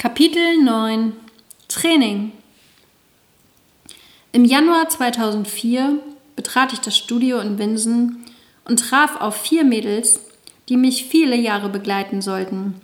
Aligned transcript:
Kapitel 0.00 0.62
9 0.62 1.12
Training 1.66 2.30
Im 4.30 4.44
Januar 4.44 4.88
2004 4.88 5.98
betrat 6.36 6.72
ich 6.72 6.78
das 6.78 6.96
Studio 6.96 7.40
in 7.40 7.58
Winsen 7.58 8.24
und 8.64 8.78
traf 8.78 9.20
auf 9.20 9.34
vier 9.34 9.64
Mädels, 9.64 10.20
die 10.68 10.76
mich 10.76 11.06
viele 11.06 11.34
Jahre 11.34 11.68
begleiten 11.68 12.22
sollten. 12.22 12.80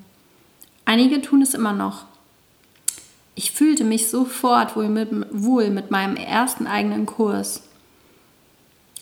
Einige 0.87 1.23
tun 1.23 1.41
es 1.41 1.55
immer 1.55 1.73
noch. 1.73 2.07
Ich 3.37 3.53
fühlte 3.53 3.85
mich 3.85 4.11
sofort 4.11 4.75
wohl 4.75 4.89
mit, 4.89 5.11
wohl 5.31 5.71
mit 5.71 5.93
meinem 5.93 6.17
ersten 6.17 6.67
eigenen 6.67 7.07
Kurs. 7.07 7.63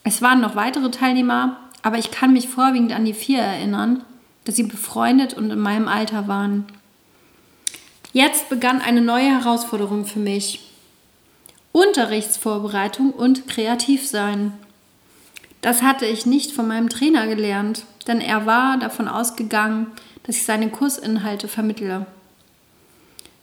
Es 0.03 0.21
waren 0.21 0.39
noch 0.39 0.55
weitere 0.55 0.91
Teilnehmer, 0.91 1.57
aber 1.81 1.97
ich 1.97 2.11
kann 2.11 2.31
mich 2.31 2.47
vorwiegend 2.47 2.93
an 2.93 3.05
die 3.05 3.15
vier 3.15 3.39
erinnern, 3.39 4.03
dass 4.45 4.55
sie 4.55 4.61
befreundet 4.61 5.33
und 5.33 5.49
in 5.49 5.57
meinem 5.57 5.87
Alter 5.87 6.27
waren. 6.27 6.67
Jetzt 8.13 8.47
begann 8.47 8.79
eine 8.79 9.01
neue 9.01 9.39
Herausforderung 9.39 10.05
für 10.05 10.19
mich. 10.19 10.59
Unterrichtsvorbereitung 11.71 13.11
und 13.11 13.47
Kreativsein. 13.47 14.53
Das 15.61 15.81
hatte 15.81 16.05
ich 16.05 16.27
nicht 16.27 16.51
von 16.51 16.67
meinem 16.67 16.89
Trainer 16.89 17.25
gelernt, 17.25 17.85
denn 18.05 18.21
er 18.21 18.45
war 18.45 18.77
davon 18.77 19.07
ausgegangen, 19.07 19.87
dass 20.23 20.37
ich 20.37 20.45
seine 20.45 20.69
Kursinhalte 20.69 21.47
vermittle. 21.47 22.05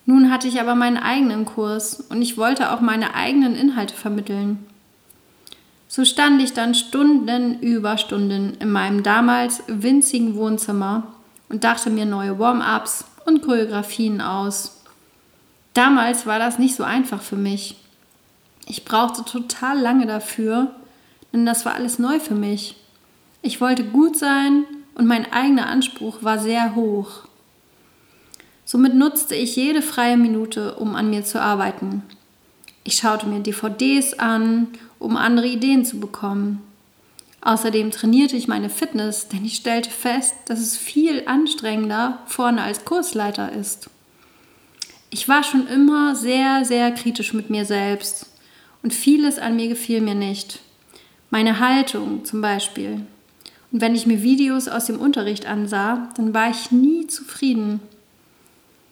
Nun 0.07 0.31
hatte 0.31 0.47
ich 0.47 0.61
aber 0.61 0.77
meinen 0.77 0.99
eigenen 0.99 1.47
Kurs 1.47 2.05
und 2.09 2.23
ich 2.23 2.37
wollte 2.37 2.71
auch 2.71 2.81
meine 2.81 3.15
eigenen 3.15 3.57
Inhalte 3.57 3.95
vermitteln. 3.95 4.65
So 5.89 6.05
stand 6.05 6.41
ich 6.41 6.53
dann 6.53 6.77
Stunden 6.77 7.59
über 7.59 7.99
Stunden 7.99 8.57
in 8.61 8.71
meinem 8.71 9.03
damals 9.03 9.65
winzigen 9.67 10.37
Wohnzimmer 10.37 11.09
und 11.49 11.65
dachte 11.65 11.91
mir 11.91 12.07
neue 12.07 12.39
Warm-ups 12.39 13.05
und 13.31 13.43
Choreografien 13.43 14.21
aus. 14.21 14.83
Damals 15.73 16.27
war 16.27 16.39
das 16.39 16.59
nicht 16.59 16.75
so 16.75 16.83
einfach 16.83 17.23
für 17.23 17.37
mich. 17.37 17.77
Ich 18.67 18.85
brauchte 18.85 19.25
total 19.25 19.79
lange 19.79 20.07
dafür, 20.07 20.75
denn 21.33 21.47
das 21.47 21.65
war 21.65 21.75
alles 21.75 21.99
neu 21.99 22.21
für 22.21 22.35
mich. 22.35 22.77
Ich 23.43 23.61
wollte 23.61 23.85
gut 23.85 24.17
sein 24.19 24.65
und 24.95 25.07
mein 25.07 25.33
eigener 25.33 25.69
Anspruch 25.69 26.23
war 26.23 26.39
sehr 26.39 26.75
hoch. 26.75 27.25
Somit 28.65 28.95
nutzte 28.95 29.35
ich 29.35 29.57
jede 29.57 29.83
freie 29.83 30.17
Minute, 30.17 30.75
um 30.75 30.95
an 30.95 31.11
mir 31.11 31.25
zu 31.25 31.41
arbeiten. 31.41 32.03
Ich 32.85 32.97
schaute 32.97 33.27
mir 33.27 33.41
DVDs 33.41 34.19
an, 34.19 34.69
um 34.99 35.17
andere 35.17 35.47
Ideen 35.47 35.85
zu 35.85 35.99
bekommen. 35.99 36.63
Außerdem 37.43 37.91
trainierte 37.91 38.37
ich 38.37 38.49
meine 38.49 38.69
Fitness, 38.69 39.29
denn 39.29 39.45
ich 39.45 39.57
stellte 39.57 39.91
fest, 39.91 40.35
dass 40.47 40.61
es 40.61 40.77
viel 40.77 41.23
anstrengender 41.27 42.19
vorne 42.27 42.63
als 42.63 42.85
Kursleiter 42.85 43.53
ist. 43.53 43.89
Ich 45.09 45.27
war 45.29 45.43
schon 45.43 45.67
immer 45.67 46.15
sehr, 46.15 46.65
sehr 46.65 46.93
kritisch 46.93 47.33
mit 47.33 47.51
mir 47.51 47.65
selbst 47.65 48.27
und 48.83 48.93
vieles 48.93 49.39
an 49.39 49.57
mir 49.57 49.69
gefiel 49.69 50.01
mir 50.01 50.15
nicht. 50.15 50.61
Meine 51.31 51.61
Haltung 51.61 52.25
zum 52.25 52.41
Beispiel. 52.41 53.07
Und 53.73 53.81
wenn 53.81 53.95
ich 53.95 54.07
mir 54.07 54.23
Videos 54.23 54.69
aus 54.69 54.87
dem 54.87 55.01
Unterricht 55.01 55.47
ansah, 55.47 56.11
dann 56.17 56.35
war 56.35 56.51
ich 56.51 56.71
nie 56.71 57.07
zufrieden. 57.07 57.81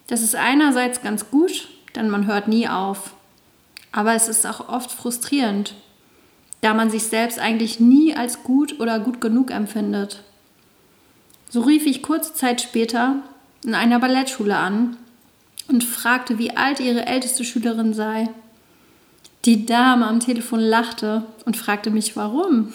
Das 0.07 0.23
ist 0.23 0.37
einerseits 0.37 1.03
ganz 1.03 1.31
gut, 1.31 1.69
denn 1.95 2.09
man 2.09 2.27
hört 2.27 2.49
nie 2.49 2.69
auf. 2.69 3.15
Aber 3.93 4.15
es 4.15 4.29
ist 4.29 4.47
auch 4.47 4.69
oft 4.69 4.91
frustrierend, 4.91 5.75
da 6.61 6.75
man 6.75 6.91
sich 6.91 7.05
selbst 7.05 7.39
eigentlich 7.39 7.81
nie 7.81 8.15
als 8.15 8.43
gut 8.43 8.81
oder 8.81 8.99
gut 8.99 9.21
genug 9.21 9.51
empfindet. 9.51 10.23
So 11.49 11.61
rief 11.63 11.87
ich 11.87 12.03
kurze 12.03 12.35
Zeit 12.35 12.61
später 12.61 13.23
in 13.65 13.75
einer 13.75 13.99
Ballettschule 14.01 14.57
an 14.57 14.97
und 15.69 15.85
fragte, 15.85 16.39
wie 16.39 16.57
alt 16.57 16.81
ihre 16.81 17.07
älteste 17.07 17.45
Schülerin 17.45 17.95
sei. 17.95 18.29
Die 19.45 19.67
Dame 19.67 20.07
am 20.07 20.21
Telefon 20.21 20.61
lachte 20.61 21.23
und 21.45 21.57
fragte 21.57 21.91
mich, 21.91 22.17
warum. 22.17 22.73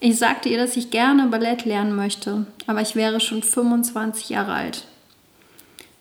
Ich 0.00 0.18
sagte 0.18 0.48
ihr, 0.48 0.58
dass 0.58 0.76
ich 0.76 0.90
gerne 0.90 1.26
Ballett 1.26 1.66
lernen 1.66 1.94
möchte, 1.94 2.46
aber 2.66 2.80
ich 2.80 2.96
wäre 2.96 3.20
schon 3.20 3.42
25 3.42 4.30
Jahre 4.30 4.52
alt. 4.52 4.86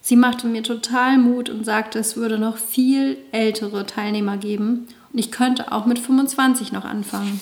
Sie 0.09 0.15
machte 0.15 0.47
mir 0.47 0.63
total 0.63 1.19
Mut 1.19 1.51
und 1.51 1.65
sagte, 1.65 1.99
es 1.99 2.15
würde 2.15 2.39
noch 2.39 2.57
viel 2.57 3.19
ältere 3.31 3.85
Teilnehmer 3.85 4.37
geben 4.37 4.87
und 5.13 5.19
ich 5.19 5.31
könnte 5.31 5.71
auch 5.71 5.85
mit 5.85 5.99
25 5.99 6.71
noch 6.71 6.83
anfangen. 6.83 7.39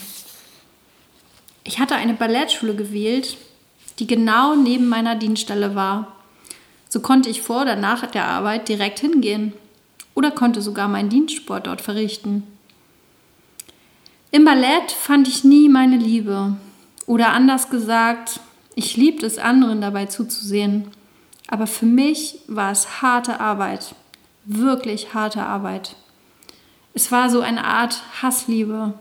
Ich 1.64 1.80
hatte 1.80 1.96
eine 1.96 2.14
Ballettschule 2.14 2.76
gewählt, 2.76 3.38
die 4.00 4.06
genau 4.06 4.54
neben 4.54 4.90
meiner 4.90 5.16
Dienststelle 5.16 5.76
war. 5.76 6.18
So 6.90 7.00
konnte 7.00 7.30
ich 7.30 7.42
vor 7.42 7.62
oder 7.62 7.78
nach 7.78 8.06
der 8.06 8.26
Arbeit 8.26 8.68
direkt 8.68 9.00
hingehen 9.00 9.54
oder 10.14 10.32
konnte 10.32 10.62
sogar 10.62 10.90
meinen 10.90 11.08
Dienstsport 11.08 11.68
dort 11.68 11.80
verrichten. 11.80 12.44
Im 14.32 14.44
Ballett 14.44 14.92
fand 14.92 15.30
ich 15.30 15.46
nie 15.46 15.70
meine 15.70 15.96
Liebe. 15.96 16.58
Oder 17.06 17.30
anders 17.30 17.70
gesagt, 17.70 18.42
ich 18.76 18.98
liebte 18.98 19.26
es 19.26 19.38
anderen 19.38 19.80
dabei 19.80 20.08
zuzusehen. 20.08 20.92
Aber 21.48 21.68
für 21.68 21.86
mich 21.86 22.40
war 22.48 22.72
es 22.72 23.02
harte 23.02 23.40
Arbeit. 23.40 23.96
Wirklich 24.46 25.14
harte 25.14 25.44
Arbeit. 25.44 25.96
Es 26.94 27.12
war 27.12 27.30
so 27.30 27.42
eine 27.42 27.64
Art 27.64 28.02
Hassliebe. 28.22 28.94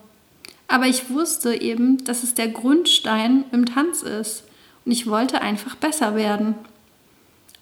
Aber 0.68 0.86
ich 0.86 1.10
wusste 1.10 1.60
eben, 1.60 2.04
dass 2.04 2.22
es 2.22 2.34
der 2.34 2.48
Grundstein 2.48 3.44
im 3.52 3.66
Tanz 3.66 4.02
ist. 4.02 4.44
Und 4.84 4.92
ich 4.92 5.08
wollte 5.08 5.40
einfach 5.40 5.74
besser 5.76 6.14
werden. 6.14 6.54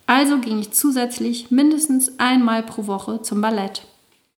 Also 0.07 0.39
ging 0.39 0.59
ich 0.59 0.73
zusätzlich 0.73 1.51
mindestens 1.51 2.19
einmal 2.19 2.63
pro 2.63 2.87
Woche 2.87 3.23
zum 3.23 3.41
Ballett. 3.41 3.87